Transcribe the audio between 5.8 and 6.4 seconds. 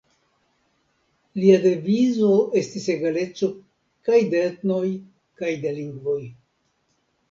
lingvoj.